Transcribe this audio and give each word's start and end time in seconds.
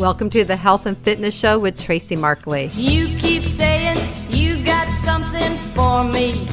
Welcome 0.00 0.30
to 0.30 0.46
the 0.46 0.56
Health 0.56 0.86
and 0.86 0.96
Fitness 0.96 1.38
Show 1.38 1.58
with 1.58 1.78
Tracy 1.78 2.16
Markley. 2.16 2.68
You 2.68 3.06
keep 3.18 3.42
saying 3.42 3.98
you 4.30 4.64
got 4.64 4.88
something 5.00 5.58
for 5.74 6.04
me. 6.04 6.48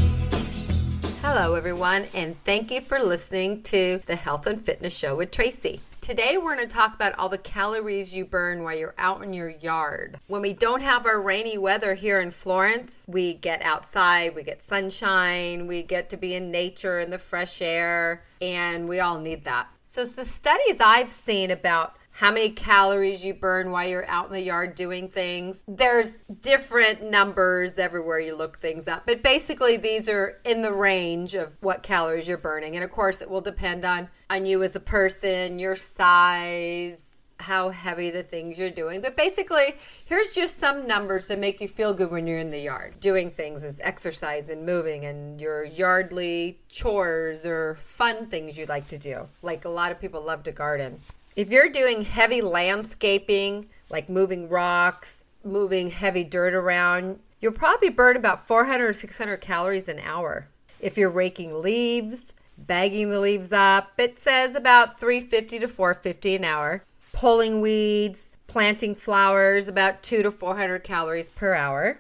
Hello, 1.22 1.54
everyone, 1.54 2.08
and 2.14 2.36
thank 2.44 2.72
you 2.72 2.82
for 2.82 3.00
listening 3.00 3.64
to 3.64 4.02
the 4.06 4.18
Health 4.18 4.48
and 4.48 4.62
Fitness 4.62 4.94
Show 4.94 5.16
with 5.16 5.32
Tracy. 5.32 5.80
Today, 6.02 6.36
we're 6.36 6.58
going 6.58 6.68
to 6.68 6.76
talk 6.76 6.94
about 6.94 7.18
all 7.18 7.30
the 7.30 7.38
calories 7.38 8.14
you 8.14 8.26
burn 8.26 8.64
while 8.64 8.78
you're 8.78 8.96
out 8.98 9.24
in 9.24 9.32
your 9.32 9.52
yard. 9.52 10.20
When 10.28 10.42
we 10.42 10.52
don't 10.52 10.82
have 10.82 11.06
our 11.06 11.22
rainy 11.22 11.58
weather 11.58 11.94
here 11.94 12.20
in 12.20 12.32
Florence, 12.32 12.92
we 13.08 13.34
get 13.34 13.62
outside, 13.62 14.36
we 14.36 14.44
get 14.44 14.62
sunshine, 14.68 15.68
we 15.68 15.84
get 15.84 16.10
to 16.10 16.18
be 16.18 16.36
in 16.36 16.52
nature 16.52 17.00
in 17.00 17.12
the 17.12 17.18
fresh 17.18 17.62
air, 17.62 18.24
and 18.42 18.90
we 18.90 19.00
all 19.00 19.22
need 19.22 19.46
that. 19.46 19.70
So, 19.86 20.04
the 20.04 20.26
studies 20.26 20.82
I've 20.82 21.14
seen 21.14 21.50
about 21.50 21.97
how 22.18 22.32
many 22.32 22.50
calories 22.50 23.24
you 23.24 23.32
burn 23.32 23.70
while 23.70 23.88
you're 23.88 24.08
out 24.08 24.26
in 24.26 24.34
the 24.34 24.42
yard 24.42 24.74
doing 24.74 25.08
things. 25.08 25.62
There's 25.68 26.18
different 26.42 27.04
numbers 27.04 27.78
everywhere 27.78 28.20
you 28.20 28.36
look 28.36 28.58
things 28.58 28.88
up, 28.88 29.06
but 29.06 29.22
basically 29.22 29.78
these 29.78 30.10
are 30.10 30.42
in 30.44 30.64
the 30.64 30.74
range 30.74 31.36
of 31.36 31.56
what 31.62 31.84
calories 31.84 32.28
you're 32.28 32.40
burning. 32.40 32.74
And 32.74 32.84
of 32.84 32.90
course, 32.90 33.22
it 33.22 33.30
will 33.30 33.42
depend 33.42 33.86
on 33.86 34.10
on 34.32 34.48
you 34.48 34.64
as 34.64 34.76
a 34.76 34.80
person, 34.80 35.60
your 35.60 35.76
size, 35.76 37.08
how 37.40 37.70
heavy 37.70 38.10
the 38.10 38.24
things 38.24 38.58
you're 38.58 38.72
doing. 38.72 39.00
But 39.00 39.16
basically, 39.16 39.76
here's 40.06 40.34
just 40.34 40.60
some 40.60 40.88
numbers 40.88 41.28
to 41.28 41.38
make 41.38 41.62
you 41.62 41.68
feel 41.68 41.94
good 41.94 42.10
when 42.10 42.26
you're 42.26 42.40
in 42.40 42.50
the 42.50 42.60
yard. 42.60 43.00
Doing 43.00 43.30
things 43.30 43.64
as 43.64 43.80
exercise 43.80 44.50
and 44.50 44.66
moving 44.66 45.06
and 45.06 45.40
your 45.40 45.64
yardly 45.66 46.58
chores 46.68 47.46
or 47.46 47.76
fun 47.76 48.26
things 48.26 48.58
you 48.58 48.66
like 48.66 48.88
to 48.88 48.98
do. 48.98 49.28
Like 49.44 49.66
a 49.66 49.70
lot 49.70 49.92
of 49.92 50.02
people 50.02 50.24
love 50.24 50.42
to 50.44 50.52
garden. 50.52 51.00
If 51.38 51.52
you're 51.52 51.70
doing 51.70 52.04
heavy 52.04 52.42
landscaping, 52.42 53.70
like 53.92 54.10
moving 54.10 54.50
rocks, 54.50 55.20
moving 55.44 55.92
heavy 55.92 56.24
dirt 56.24 56.56
around, 56.56 57.20
you'll 57.40 57.52
probably 57.52 57.92
burn 57.92 58.18
about 58.18 58.48
400 58.48 58.90
or 58.90 58.92
600 58.92 59.38
calories 59.38 59.88
an 59.88 60.00
hour. 60.00 60.48
If 60.80 60.98
you're 60.98 61.12
raking 61.12 61.62
leaves, 61.62 62.34
bagging 62.58 63.12
the 63.12 63.20
leaves 63.20 63.54
up, 63.54 63.92
it 64.00 64.18
says 64.18 64.56
about 64.56 65.00
350 65.00 65.60
to 65.60 65.68
450 65.68 66.38
an 66.38 66.44
hour. 66.44 66.84
Pulling 67.14 67.62
weeds, 67.62 68.30
planting 68.48 68.96
flowers, 68.96 69.68
about 69.68 70.02
2 70.02 70.24
to 70.24 70.32
400 70.32 70.84
calories 70.84 71.30
per 71.30 71.54
hour 71.54 72.00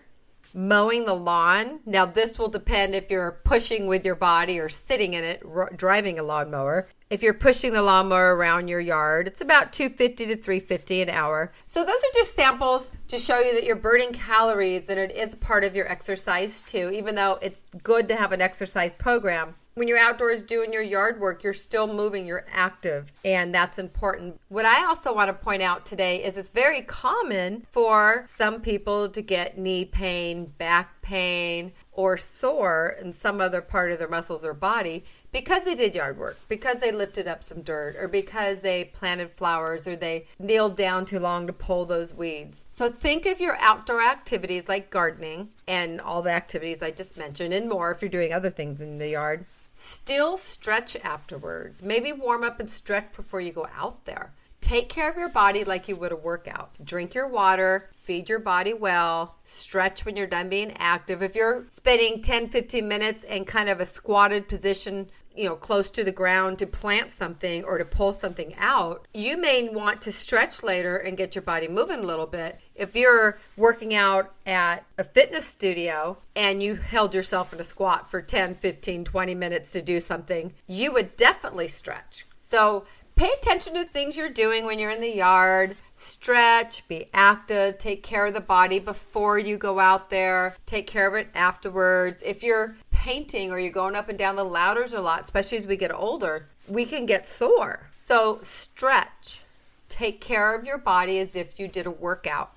mowing 0.54 1.06
the 1.06 1.14
lawn. 1.14 1.80
Now, 1.86 2.06
this 2.06 2.40
will 2.40 2.48
depend 2.48 2.96
if 2.96 3.12
you're 3.12 3.40
pushing 3.44 3.86
with 3.88 4.06
your 4.06 4.16
body 4.16 4.60
or 4.60 4.70
sitting 4.70 5.14
in 5.14 5.24
it, 5.24 5.44
r- 5.48 5.72
driving 5.76 6.18
a 6.18 6.24
lawnmower. 6.24 6.88
If 7.10 7.24
you're 7.24 7.34
pushing 7.34 7.72
the 7.72 7.82
lawnmower 7.82 8.36
around 8.36 8.68
your 8.68 8.82
yard, 8.82 9.28
it's 9.30 9.40
about 9.40 9.72
250 9.72 10.26
to 10.26 10.36
350 10.36 11.04
an 11.04 11.10
hour. 11.10 11.54
So 11.66 11.86
those 11.86 11.96
are 11.96 12.14
just 12.14 12.36
samples 12.36 12.92
to 13.08 13.18
show 13.18 13.40
you 13.40 13.54
that 13.56 13.64
you're 13.64 13.78
burning 13.78 14.12
calories 14.12 14.90
and 14.90 15.00
it 15.00 15.14
is 15.14 15.34
part 15.36 15.64
of 15.64 15.74
your 15.74 15.90
exercise 15.90 16.62
too, 16.62 16.92
even 16.94 17.16
though 17.16 17.40
it's 17.42 17.64
good 17.82 18.10
to 18.10 18.18
have 18.18 18.34
an 18.34 18.42
exercise 18.42 18.92
program 18.92 19.56
when 19.78 19.88
you're 19.88 20.00
outdoors 20.00 20.42
doing 20.42 20.74
your 20.74 20.82
yard 20.82 21.20
work, 21.20 21.44
you're 21.44 21.54
still 21.54 21.86
moving, 21.86 22.26
you're 22.26 22.46
active, 22.52 23.12
and 23.24 23.54
that's 23.54 23.78
important. 23.78 24.42
What 24.50 24.66
I 24.66 24.84
also 24.88 25.14
want 25.14 25.28
to 25.28 25.34
point 25.34 25.62
out 25.62 25.86
today 25.86 26.24
is 26.24 26.36
it's 26.36 26.50
very 26.50 26.82
common 26.82 27.68
for 27.70 28.26
some 28.28 28.60
people 28.62 29.08
to 29.10 29.22
get 29.22 29.60
knee 29.60 29.86
pain, 29.86 30.46
back 30.58 31.00
pain, 31.04 31.74
or 31.92 32.18
sore 32.18 32.96
in 33.00 33.14
some 33.14 33.40
other 33.40 33.62
part 33.62 33.92
of 33.92 34.00
their 34.00 34.08
muscles 34.08 34.44
or 34.44 34.56
body 34.56 35.04
because 35.42 35.66
they 35.66 35.76
did 35.76 35.96
yard 35.96 36.18
work, 36.18 36.40
because 36.48 36.78
they 36.78 36.92
lifted 36.92 37.28
up 37.28 37.44
some 37.44 37.62
dirt, 37.62 37.96
or 38.00 38.08
because 38.08 38.60
they 38.62 38.86
planted 38.86 39.32
flowers, 39.32 39.88
or 39.88 39.96
they 39.96 40.26
kneeled 40.40 40.76
down 40.76 41.06
too 41.06 41.20
long 41.20 41.48
to 41.48 41.54
pull 41.54 41.86
those 41.86 42.14
weeds. 42.14 42.64
So 42.70 42.90
think 42.90 43.26
of 43.26 43.40
your 43.40 43.58
outdoor 43.60 44.02
activities 44.02 44.68
like 44.68 44.90
gardening 44.90 45.50
and 45.68 46.02
all 46.02 46.22
the 46.22 46.32
activities 46.32 46.82
I 46.82 46.92
just 46.92 47.18
mentioned, 47.18 47.54
and 47.54 47.70
more 47.70 47.92
if 47.92 48.02
you're 48.02 48.10
doing 48.10 48.34
other 48.34 48.50
things 48.50 48.82
in 48.82 48.98
the 48.98 49.10
yard 49.10 49.46
Still 49.80 50.38
stretch 50.38 50.96
afterwards. 51.04 51.84
Maybe 51.84 52.12
warm 52.12 52.44
up 52.44 52.60
and 52.60 52.68
stretch 52.68 53.14
before 53.16 53.42
you 53.42 53.52
go 53.52 53.68
out 53.78 54.06
there. 54.06 54.34
Take 54.60 54.90
care 54.90 55.08
of 55.08 55.18
your 55.18 55.30
body 55.30 55.64
like 55.64 55.88
you 55.88 55.96
would 55.96 56.12
a 56.12 56.16
workout. 56.16 56.72
Drink 56.84 57.14
your 57.14 57.28
water, 57.28 57.88
feed 57.94 58.28
your 58.28 58.40
body 58.40 58.74
well, 58.74 59.36
stretch 59.44 60.04
when 60.04 60.18
you're 60.18 60.26
done 60.26 60.50
being 60.50 60.74
active. 60.78 61.22
If 61.22 61.36
you're 61.36 61.66
spending 61.68 62.24
10, 62.24 62.50
15 62.50 62.88
minutes 62.88 63.24
in 63.26 63.46
kind 63.46 63.70
of 63.70 63.80
a 63.80 63.86
squatted 63.86 64.48
position 64.48 65.12
you 65.38 65.46
know, 65.46 65.56
close 65.56 65.92
to 65.92 66.04
the 66.04 66.12
ground 66.12 66.60
to 66.60 66.68
plant 66.68 67.14
something 67.14 67.64
or 67.64 67.78
to 67.78 67.86
pull 67.86 68.14
something 68.14 68.56
out, 68.58 69.08
you 69.14 69.38
may 69.38 69.70
want 69.70 70.02
to 70.02 70.12
stretch 70.12 70.64
later 70.64 70.98
and 70.98 71.18
get 71.18 71.36
your 71.36 71.44
body 71.44 71.68
moving 71.68 72.00
a 72.00 72.08
little 72.08 72.26
bit. 72.26 72.60
If 72.76 72.96
you're 72.96 73.40
working 73.56 73.94
out 73.94 74.34
at 74.46 74.86
a 74.98 75.04
fitness 75.04 75.46
studio 75.46 76.18
and 76.36 76.62
you 76.64 76.76
held 76.76 77.14
yourself 77.14 77.54
in 77.54 77.60
a 77.60 77.64
squat 77.64 78.10
for 78.10 78.22
10, 78.22 78.56
15, 78.56 79.06
20 79.06 79.36
minutes 79.36 79.72
to 79.74 79.82
do 79.82 80.00
something, 80.00 80.54
you 80.68 80.92
would 80.94 81.16
definitely 81.16 81.68
stretch. 81.68 82.26
So 82.50 82.86
pay 83.16 83.30
attention 83.38 83.74
to 83.76 83.84
things 83.84 84.18
you're 84.18 84.30
doing 84.30 84.66
when 84.66 84.80
you're 84.80 84.92
in 84.92 85.02
the 85.02 85.16
yard 85.16 85.76
stretch, 85.98 86.88
be 86.88 87.10
active, 87.14 87.78
take 87.80 88.04
care 88.04 88.28
of 88.28 88.34
the 88.34 88.40
body 88.40 88.80
before 88.80 89.40
you 89.40 89.58
go 89.58 89.80
out 89.80 90.10
there, 90.12 90.56
take 90.68 90.86
care 90.86 91.08
of 91.08 91.16
it 91.16 91.28
afterwards. 91.34 92.22
If 92.22 92.44
you're 92.44 92.76
painting 92.98 93.52
or 93.52 93.60
you're 93.60 93.72
going 93.72 93.96
up 93.96 94.10
and 94.10 94.18
down 94.18 94.36
the 94.36 94.44
ladders 94.44 94.92
a 94.92 95.00
lot, 95.00 95.22
especially 95.22 95.58
as 95.60 95.68
we 95.68 95.78
get 95.78 95.92
older, 95.94 96.48
we 96.68 96.84
can 96.84 97.06
get 97.06 97.28
sore. 97.28 97.90
So, 98.06 98.40
stretch. 98.42 99.42
Take 99.88 100.20
care 100.20 100.56
of 100.56 100.66
your 100.66 100.78
body 100.78 101.20
as 101.20 101.36
if 101.36 101.60
you 101.60 101.68
did 101.68 101.86
a 101.86 101.92
workout. 101.92 102.52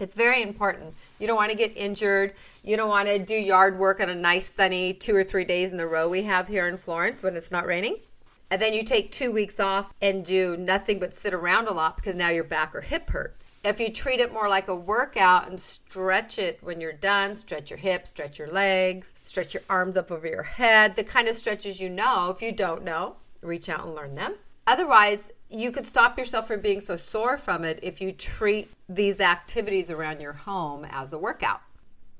It's 0.00 0.16
very 0.16 0.42
important. 0.42 0.94
You 1.20 1.26
don't 1.28 1.36
want 1.36 1.52
to 1.52 1.56
get 1.56 1.76
injured. 1.76 2.34
You 2.64 2.76
don't 2.76 2.88
want 2.88 3.08
to 3.08 3.18
do 3.18 3.34
yard 3.34 3.78
work 3.78 4.00
on 4.00 4.10
a 4.10 4.14
nice 4.14 4.52
sunny 4.52 4.94
two 4.94 5.14
or 5.14 5.22
three 5.22 5.44
days 5.44 5.72
in 5.72 5.78
a 5.78 5.86
row 5.86 6.08
we 6.08 6.24
have 6.24 6.48
here 6.48 6.66
in 6.66 6.76
Florence 6.76 7.22
when 7.22 7.36
it's 7.36 7.52
not 7.52 7.64
raining. 7.64 7.96
And 8.50 8.60
then 8.60 8.74
you 8.74 8.82
take 8.82 9.12
two 9.12 9.30
weeks 9.30 9.60
off 9.60 9.94
and 10.02 10.24
do 10.24 10.56
nothing 10.56 10.98
but 10.98 11.14
sit 11.14 11.32
around 11.32 11.68
a 11.68 11.72
lot 11.72 11.96
because 11.96 12.16
now 12.16 12.30
your 12.30 12.44
back 12.44 12.74
or 12.74 12.80
hip 12.80 13.10
hurt. 13.10 13.36
If 13.64 13.78
you 13.78 13.92
treat 13.92 14.18
it 14.18 14.32
more 14.32 14.48
like 14.48 14.66
a 14.66 14.74
workout 14.74 15.48
and 15.48 15.60
stretch 15.60 16.36
it 16.36 16.58
when 16.62 16.80
you're 16.80 16.92
done, 16.92 17.36
stretch 17.36 17.70
your 17.70 17.78
hips, 17.78 18.10
stretch 18.10 18.36
your 18.36 18.48
legs, 18.48 19.12
stretch 19.22 19.54
your 19.54 19.62
arms 19.70 19.96
up 19.96 20.10
over 20.10 20.26
your 20.26 20.42
head, 20.42 20.96
the 20.96 21.04
kind 21.04 21.28
of 21.28 21.36
stretches 21.36 21.80
you 21.80 21.88
know. 21.88 22.30
If 22.34 22.42
you 22.42 22.50
don't 22.50 22.82
know, 22.82 23.16
reach 23.40 23.68
out 23.68 23.86
and 23.86 23.94
learn 23.94 24.14
them. 24.14 24.34
Otherwise, 24.66 25.30
you 25.48 25.70
could 25.70 25.86
stop 25.86 26.18
yourself 26.18 26.48
from 26.48 26.60
being 26.60 26.80
so 26.80 26.96
sore 26.96 27.36
from 27.36 27.62
it 27.62 27.78
if 27.84 28.00
you 28.00 28.10
treat 28.10 28.68
these 28.88 29.20
activities 29.20 29.92
around 29.92 30.20
your 30.20 30.32
home 30.32 30.84
as 30.90 31.12
a 31.12 31.18
workout. 31.18 31.60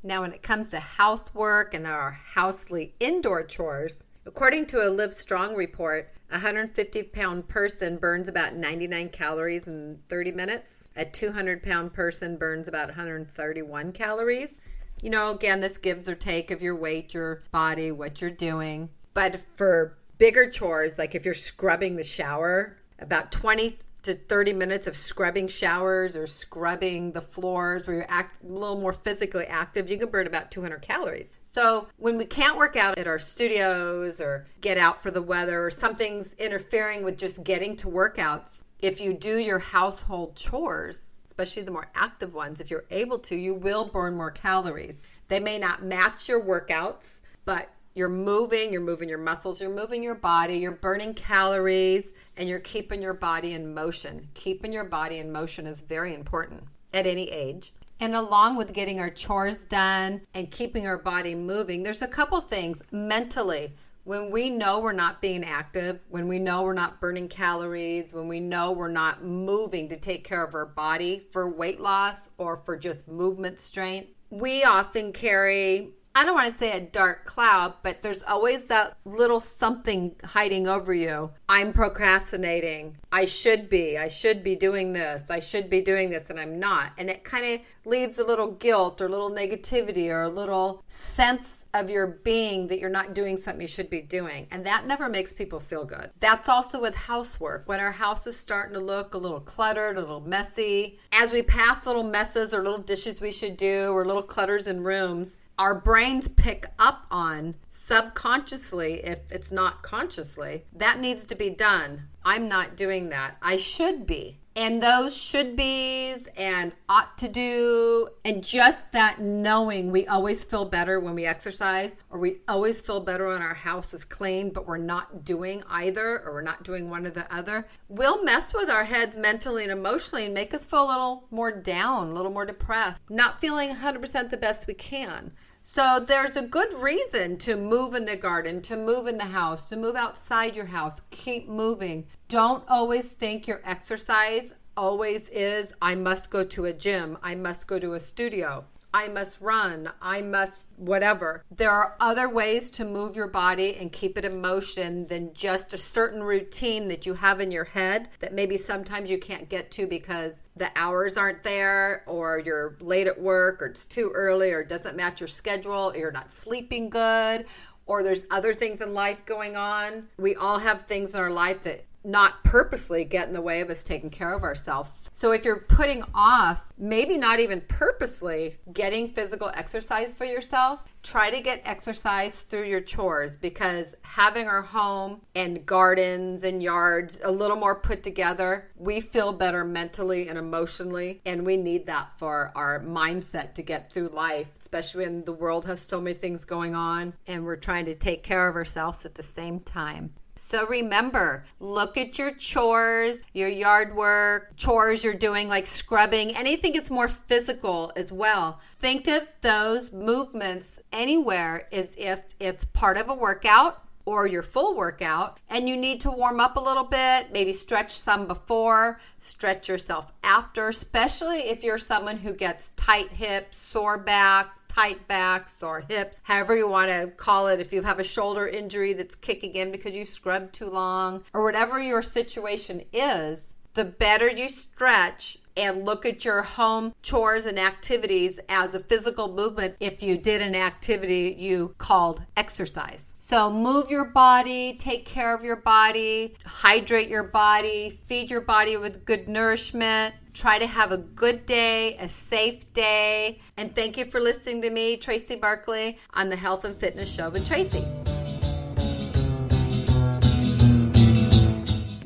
Now, 0.05 0.21
when 0.21 0.33
it 0.33 0.43
comes 0.43 0.71
to 0.71 0.79
housework 0.79 1.75
and 1.75 1.89
our 1.89 2.13
housely 2.37 2.95
indoor 3.01 3.43
chores, 3.43 3.99
according 4.25 4.67
to 4.67 4.87
a 4.87 4.91
Live 4.91 5.13
Strong 5.13 5.57
report, 5.57 6.13
a 6.31 6.35
150 6.35 7.03
pound 7.03 7.49
person 7.49 7.97
burns 7.97 8.29
about 8.29 8.55
99 8.55 9.09
calories 9.09 9.67
in 9.67 9.99
30 10.09 10.31
minutes. 10.31 10.81
A 10.97 11.05
200 11.05 11.63
pound 11.63 11.93
person 11.93 12.37
burns 12.37 12.69
about 12.69 12.89
131 12.89 13.93
calories. 13.93 14.55
You 15.01 15.11
know, 15.11 15.31
again, 15.31 15.61
this 15.61 15.79
gives 15.79 16.09
or 16.09 16.15
take 16.15 16.51
of 16.51 16.63
your 16.63 16.77
weight, 16.77 17.15
your 17.15 17.43
body, 17.51 17.91
what 17.91 18.21
you're 18.21 18.31
doing. 18.31 18.91
But 19.15 19.43
for 19.55 19.99
bigger 20.19 20.49
chores, 20.49 20.99
like 20.99 21.15
if 21.15 21.25
you're 21.25 21.35
scrubbing 21.35 21.97
the 21.97 22.05
shower, 22.05 22.77
about 22.99 23.33
20 23.33 23.79
to 24.05 24.15
30 24.15 24.53
minutes 24.53 24.87
of 24.87 24.97
scrubbing 24.97 25.49
showers 25.49 26.17
or 26.17 26.27
scrubbing 26.27 27.13
the 27.13 27.21
floors 27.21 27.87
where 27.87 27.97
you're 27.97 28.07
act, 28.09 28.43
a 28.43 28.47
little 28.47 28.81
more 28.81 28.93
physically 28.93 29.47
active, 29.47 29.91
you 29.91 29.99
can 29.99 30.11
burn 30.11 30.27
about 30.27 30.51
200 30.51 30.83
calories. 30.83 31.31
So 31.55 31.89
when 31.99 32.17
we 32.17 32.25
can't 32.25 32.57
work 32.57 32.77
out 32.77 32.99
at 32.99 33.07
our 33.07 33.19
studios 33.19 34.21
or 34.21 34.47
get 34.61 34.79
out 34.79 35.03
for 35.03 35.11
the 35.11 35.21
weather 35.21 35.65
or 35.65 35.71
something's 35.71 36.33
interfering 36.35 37.05
with 37.05 37.19
just 37.19 37.45
getting 37.45 37.77
to 37.77 37.89
workouts, 37.89 38.62
if 38.82 39.00
you 39.00 39.14
do 39.14 39.38
your 39.38 39.61
household 39.61 40.34
chores, 40.34 41.14
especially 41.25 41.62
the 41.62 41.70
more 41.70 41.88
active 41.94 42.34
ones, 42.34 42.61
if 42.61 42.70
you're 42.70 42.84
able 42.90 43.19
to, 43.20 43.37
you 43.37 43.55
will 43.55 43.84
burn 43.84 44.17
more 44.17 44.32
calories. 44.32 44.99
They 45.29 45.38
may 45.40 45.58
not 45.58 45.84
match 45.84 46.29
your 46.29 46.44
workouts, 46.44 47.20
but 47.44 47.70
you're 47.94 48.08
moving, 48.08 48.73
you're 48.73 48.82
moving 48.82 49.08
your 49.08 49.19
muscles, 49.19 49.61
you're 49.61 49.75
moving 49.75 50.02
your 50.02 50.17
body, 50.17 50.55
you're 50.55 50.73
burning 50.73 51.14
calories, 51.14 52.06
and 52.37 52.49
you're 52.49 52.58
keeping 52.58 53.00
your 53.00 53.14
body 53.14 53.52
in 53.52 53.73
motion. 53.73 54.29
Keeping 54.34 54.73
your 54.73 54.85
body 54.85 55.19
in 55.19 55.31
motion 55.31 55.67
is 55.67 55.81
very 55.81 56.12
important 56.12 56.64
at 56.93 57.06
any 57.06 57.31
age. 57.31 57.73
And 58.00 58.17
along 58.17 58.56
with 58.56 58.75
getting 58.75 58.99
our 58.99 59.11
chores 59.11 59.64
done 59.64 60.23
and 60.35 60.50
keeping 60.50 60.88
our 60.88 60.99
body 60.99 61.37
moving, 61.37 61.85
there's 61.85 62.02
a 62.02 62.08
couple 62.08 62.40
things 62.40 62.82
mentally 62.90 63.75
when 64.04 64.31
we 64.31 64.50
know 64.50 64.81
we're 64.81 64.93
not 64.93 65.22
being 65.22 65.44
active, 65.44 66.00
when 66.08 66.26
we 66.26 66.38
know 66.38 66.62
we're 66.62 66.72
not 66.72 67.00
burning 67.00 67.28
calories, 67.28 68.12
when 68.12 68.26
we 68.26 68.40
know 68.40 68.72
we're 68.72 68.88
not 68.88 69.25
moving 69.25 69.88
to 69.88 69.96
take 69.96 70.25
care 70.25 70.44
of 70.44 70.54
our 70.54 70.66
body 70.66 71.22
for 71.31 71.49
weight 71.49 71.78
loss 71.78 72.28
or 72.37 72.56
for 72.64 72.76
just 72.76 73.06
movement 73.06 73.60
strength, 73.60 74.08
we 74.31 74.64
often 74.64 75.12
carry 75.12 75.90
I 76.14 76.25
don't 76.25 76.35
want 76.35 76.53
to 76.53 76.59
say 76.59 76.76
a 76.76 76.81
dark 76.81 77.25
cloud, 77.25 77.75
but 77.82 78.03
there's 78.03 78.23
always 78.23 78.64
that 78.64 78.99
little 79.05 79.41
something 79.41 80.14
hiding 80.23 80.69
over 80.69 80.93
you. 80.93 81.31
I'm 81.49 81.73
procrastinating. 81.73 82.99
I 83.11 83.25
should 83.25 83.69
be. 83.69 83.97
I 83.97 84.09
should 84.09 84.44
be 84.44 84.55
doing 84.55 84.93
this. 84.93 85.25
I 85.31 85.41
should 85.41 85.70
be 85.70 85.81
doing 85.81 86.11
this, 86.11 86.29
and 86.29 86.38
I'm 86.38 86.61
not. 86.61 86.93
And 86.99 87.09
it 87.09 87.25
kind 87.25 87.47
of 87.47 87.61
leaves 87.85 88.19
a 88.19 88.26
little 88.26 88.53
guilt 88.53 89.00
or 89.00 89.06
a 89.06 89.09
little 89.09 89.31
negativity 89.31 90.11
or 90.11 90.23
a 90.23 90.29
little 90.29 90.85
sense 90.87 91.64
of 91.75 91.88
your 91.88 92.06
being 92.06 92.67
that 92.67 92.79
you're 92.79 92.91
not 92.91 93.14
doing 93.14 93.37
something 93.37 93.62
you 93.62 93.67
should 93.67 93.88
be 93.88 94.03
doing. 94.03 94.47
And 94.50 94.67
that 94.67 94.87
never 94.87 95.09
makes 95.09 95.32
people 95.32 95.61
feel 95.61 95.87
good. 95.87 96.11
That's 96.20 96.49
also 96.49 96.81
with 96.81 96.94
housework. 96.94 97.67
When 97.67 97.81
our 97.81 97.93
house 97.93 98.26
is 98.26 98.38
starting 98.38 98.75
to 98.75 98.81
look 98.81 99.14
a 99.14 99.19
little 99.19 99.41
cluttered, 99.41 99.97
a 99.97 100.00
little 100.00 100.20
messy, 100.20 100.99
as 101.12 101.32
we 101.32 101.43
pass 101.43 101.87
little 101.87 102.03
messes 102.03 102.53
or 102.53 102.62
little 102.62 102.79
dishes 102.79 103.20
we 103.20 103.32
should 103.32 103.56
do 103.56 103.91
or 103.93 104.05
little 104.05 104.23
clutters 104.23 104.67
in 104.67 104.85
rooms, 104.85 105.37
our 105.58 105.75
brains 105.75 106.28
pick 106.28 106.66
up 106.78 107.06
on 107.10 107.54
subconsciously, 107.69 109.04
if 109.04 109.31
it's 109.31 109.52
not 109.52 109.82
consciously, 109.82 110.64
that 110.72 110.99
needs 110.99 111.25
to 111.26 111.34
be 111.34 111.50
done. 111.50 112.08
I'm 112.25 112.49
not 112.49 112.76
doing 112.76 113.08
that. 113.10 113.37
I 113.43 113.56
should 113.56 114.06
be. 114.06 114.38
And 114.54 114.82
those 114.82 115.16
should 115.16 115.56
be's 115.56 116.28
and 116.37 116.72
ought 116.87 117.16
to 117.19 117.28
do, 117.28 118.08
and 118.22 118.44
just 118.44 118.93
that 118.93 119.19
knowing 119.19 119.90
we 119.90 120.06
always 120.06 120.44
feel 120.44 120.66
better 120.66 121.00
when 121.00 121.14
we 121.14 121.25
exercise, 121.25 121.94
or 122.10 122.19
we 122.19 122.40
always 122.46 122.82
feel 122.82 123.00
better 123.00 123.28
when 123.28 123.40
our 123.40 123.54
house 123.54 123.94
is 123.94 124.04
clean, 124.04 124.50
but 124.50 124.66
we're 124.66 124.76
not 124.76 125.25
doing 125.25 125.62
either, 125.70 126.20
or 126.20 126.34
we're 126.34 126.43
not 126.43 126.64
doing 126.64 126.90
one 126.90 127.06
or 127.06 127.10
the 127.10 127.34
other, 127.34 127.66
will 127.88 128.22
mess 128.25 128.52
with 128.52 128.69
our 128.69 128.84
heads 128.84 129.16
mentally 129.16 129.62
and 129.62 129.72
emotionally 129.72 130.26
and 130.26 130.34
make 130.34 130.52
us 130.52 130.66
feel 130.66 130.84
a 130.84 130.90
little 130.90 131.25
more 131.31 131.50
down, 131.50 132.08
a 132.08 132.14
little 132.14 132.31
more 132.31 132.44
depressed, 132.44 133.00
not 133.08 133.40
feeling 133.40 133.75
100% 133.76 134.28
the 134.28 134.37
best 134.37 134.66
we 134.66 134.75
can. 134.75 135.32
So 135.75 136.01
there's 136.01 136.37
a 136.37 136.43
good 136.43 136.71
reason 136.83 137.39
to 137.39 137.57
move 137.57 137.95
in 137.95 138.05
the 138.05 138.15
garden, 138.15 138.61
to 138.61 138.77
move 138.77 139.07
in 139.07 139.17
the 139.17 139.25
house, 139.25 139.71
to 139.71 139.77
move 139.77 139.97
outside 139.97 140.55
your 140.55 140.67
house. 140.67 141.01
Keep 141.09 141.49
moving. 141.49 142.05
Don't 142.29 142.63
always 142.69 143.09
think 143.09 143.47
your 143.47 143.63
exercise 143.65 144.53
always 144.77 145.31
is 145.31 145.73
I 145.81 145.95
must 145.95 146.29
go 146.29 146.45
to 146.45 146.67
a 146.67 146.75
gym, 146.75 147.17
I 147.23 147.37
must 147.37 147.67
go 147.67 147.79
to 147.79 147.95
a 147.95 148.01
studio. 148.01 148.67
I 148.94 149.09
must 149.09 149.41
run, 149.41 149.91
I 150.03 150.21
must 150.21 150.69
whatever. 150.77 151.44
There 151.50 151.71
are 151.71 151.97
other 151.99 152.29
ways 152.29 152.71
to 152.73 152.85
move 152.85 153.17
your 153.17 153.27
body 153.27 153.77
and 153.77 153.91
keep 153.91 154.19
it 154.19 154.25
in 154.25 154.41
motion 154.41 155.06
than 155.06 155.33
just 155.33 155.73
a 155.73 155.79
certain 155.79 156.23
routine 156.23 156.89
that 156.89 157.06
you 157.06 157.15
have 157.15 157.41
in 157.41 157.50
your 157.50 157.65
head 157.65 158.11
that 158.21 158.35
maybe 158.35 158.56
sometimes 158.56 159.11
you 159.11 159.19
can't 159.19 159.49
get 159.49 159.71
to 159.73 159.87
because 159.87 160.43
the 160.56 160.71
hours 160.77 161.17
aren't 161.17 161.43
there 161.43 162.05
or 162.06 162.39
you're 162.39 162.77
late 162.81 163.06
at 163.06 163.19
work 163.19 163.62
or 163.62 163.67
it's 163.67 163.87
too 163.87 164.11
early 164.15 164.53
or 164.53 164.61
it 164.61 164.69
doesn't 164.69 164.97
match 164.97 165.21
your 165.21 165.29
schedule 165.29 165.93
or 165.95 165.97
you're 165.97 166.12
not 166.12 166.31
sleeping 166.31 166.91
good 166.91 167.47
or 167.87 168.03
there's 168.03 168.25
other 168.31 168.53
things 168.53 168.81
in 168.81 168.95
life 168.95 169.25
going 169.25 169.56
on. 169.56 170.09
We 170.19 170.35
all 170.35 170.59
have 170.59 170.83
things 170.83 171.15
in 171.15 171.21
our 171.21 171.31
life 171.31 171.62
that 171.62 171.85
not 172.04 172.44
purposely 172.44 173.04
get 173.04 173.28
in 173.28 173.32
the 173.32 173.40
way 173.40 173.60
of 173.60 173.70
us 173.70 173.82
taking 173.82 174.10
care 174.10 174.32
of 174.32 174.43
ourselves. 174.43 174.93
So 175.12 175.32
if 175.32 175.44
you're 175.44 175.60
putting 175.60 176.02
off, 176.14 176.72
maybe 176.78 177.16
not 177.16 177.40
even 177.40 177.60
purposely, 177.62 178.56
getting 178.72 179.08
physical 179.08 179.50
exercise 179.54 180.14
for 180.14 180.25
yourself, 180.25 180.84
try 181.02 181.31
to 181.31 181.40
get 181.40 181.62
exercise 181.64 182.40
through 182.43 182.64
your 182.64 182.81
chores 182.81 183.37
because 183.37 183.94
having 184.02 184.49
our 184.49 184.62
home 184.62 185.20
and 185.34 185.64
gardens 185.66 186.43
and 186.43 186.62
yards 186.62 187.20
a 187.22 187.31
little 187.31 187.56
more 187.56 187.75
put 187.75 188.02
together, 188.02 188.70
we 188.76 189.00
feel 189.00 189.32
better 189.32 189.64
mentally 189.64 190.28
and 190.28 190.38
emotionally. 190.38 191.20
And 191.25 191.44
we 191.44 191.56
need 191.56 191.87
that 191.87 192.19
for 192.19 192.52
our 192.54 192.81
mindset 192.81 193.54
to 193.54 193.62
get 193.62 193.93
through 193.93 194.08
life, 194.08 194.50
especially 194.60 195.04
when 195.04 195.25
the 195.25 195.32
world 195.32 195.66
has 195.66 195.87
so 195.88 196.00
many 196.00 196.14
things 196.14 196.44
going 196.44 196.75
on 196.75 197.12
and 197.26 197.44
we're 197.44 197.56
trying 197.56 197.84
to 197.87 197.94
take 197.94 198.22
care 198.22 198.49
of 198.49 198.56
ourselves 198.56 199.04
at 199.04 199.14
the 199.14 199.22
same 199.22 199.60
time. 199.60 200.14
So 200.44 200.67
remember, 200.67 201.44
look 201.61 201.97
at 201.97 202.19
your 202.19 202.33
chores, 202.33 203.23
your 203.33 203.49
yard 203.49 203.94
work, 203.94 204.56
chores 204.56 205.05
you're 205.05 205.15
doing 205.15 205.49
like 205.49 205.67
scrubbing, 205.67 206.37
anything 206.37 206.73
that's 206.73 206.91
more 206.91 207.06
physical 207.06 207.93
as 207.94 208.11
well. 208.11 208.59
Think 208.77 209.06
of 209.06 209.29
those 209.43 209.93
movements 209.93 210.81
anywhere 210.93 211.69
as 211.73 211.94
if 211.97 212.35
it's 212.41 212.65
part 212.65 212.99
of 212.99 213.09
a 213.09 213.15
workout 213.15 213.85
or 214.05 214.27
your 214.27 214.43
full 214.43 214.77
workout 214.77 215.39
and 215.49 215.69
you 215.69 215.77
need 215.77 216.00
to 216.00 216.11
warm 216.11 216.41
up 216.41 216.56
a 216.56 216.61
little 216.61 216.85
bit, 216.85 217.33
maybe 217.33 217.53
stretch 217.53 217.93
some 217.93 218.27
before, 218.27 218.99
stretch 219.17 219.69
yourself 219.69 220.12
after, 220.25 220.69
especially 220.69 221.43
if 221.43 221.62
you're 221.62 221.79
someone 221.79 222.17
who 222.17 222.35
gets 222.35 222.71
tight 222.71 223.11
hips, 223.11 223.59
sore 223.59 223.97
backs, 223.97 224.62
tight 224.75 225.07
backs, 225.07 225.63
or 225.63 225.85
hips, 225.89 226.21
however 226.23 226.57
you 226.57 226.69
want 226.69 226.91
to 226.91 227.09
call 227.17 227.49
it. 227.49 227.61
If 227.61 227.73
you 227.73 227.83
have 227.83 227.99
a 227.99 228.05
shoulder 228.05 228.47
injury 228.47 228.93
that's 228.93 229.15
kicking 229.15 229.55
in 229.55 229.71
because 229.71 229.95
you 229.95 230.05
scrubbed 230.05 230.55
too 230.55 230.71
long, 230.71 231.25
or 231.35 231.43
whatever 231.43 231.81
your 231.81 232.03
situation 232.03 232.83
is, 232.93 233.53
the 233.75 233.85
better 233.85 234.29
you 234.29 234.49
stretch 234.49 235.39
and 235.57 235.85
look 235.85 236.07
at 236.07 236.25
your 236.25 236.43
home 236.43 236.95
chores 237.03 237.47
and 237.47 237.59
activities 237.59 238.39
as 238.49 238.75
a 238.75 238.81
physical 238.81 239.33
movement 239.33 239.77
if 239.81 240.03
you 240.03 240.17
did 240.17 240.41
an 240.41 240.55
activity 240.55 241.35
you 241.39 241.75
called 241.79 242.23
exercise. 242.37 243.11
So 243.19 243.51
move 243.51 243.91
your 243.91 244.05
body, 244.05 244.75
take 244.75 245.07
care 245.07 245.35
of 245.35 245.43
your 245.45 245.57
body, 245.57 246.35
hydrate 246.45 247.09
your 247.09 247.23
body, 247.23 247.99
feed 248.05 248.31
your 248.31 248.41
body 248.43 248.77
with 248.77 249.05
good 249.05 249.29
nourishment. 249.29 250.15
Try 250.34 250.58
to 250.58 250.67
have 250.67 250.93
a 250.93 250.96
good 250.96 251.44
day, 251.44 251.96
a 251.99 252.08
safe 252.08 252.73
day. 252.73 253.38
And 253.56 253.75
thank 253.75 253.99
you 253.99 254.06
for 254.06 254.19
listening 254.19 254.62
to 254.62 254.70
me, 254.70 254.96
Tracy 254.96 255.37
Markley, 255.37 255.99
on 256.14 256.31
the 256.31 256.37
Health 256.37 256.64
and 256.64 256.75
Fitness 256.75 257.12
Show 257.12 257.29
with 257.29 257.44
Tracy. 257.46 257.84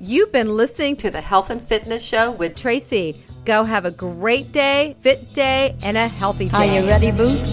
You've 0.01 0.33
been 0.33 0.57
listening 0.57 0.97
to 0.97 1.11
the 1.11 1.21
Health 1.21 1.51
and 1.51 1.63
Fitness 1.63 2.05
Show 2.05 2.33
with 2.33 2.57
Tracy. 2.57 3.23
Go 3.45 3.63
have 3.63 3.85
a 3.85 3.93
great 3.93 4.51
day, 4.51 4.97
fit 5.01 5.33
day, 5.33 5.77
and 5.83 5.97
a 5.97 6.09
healthy 6.09 6.49
day. 6.49 6.57
Are 6.57 6.81
you 6.81 6.87
ready, 6.89 7.13
Boots? 7.13 7.49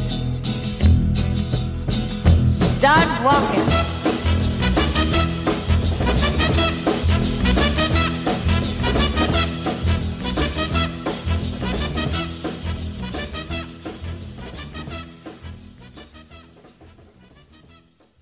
Start 2.79 3.23
walking. 3.23 3.92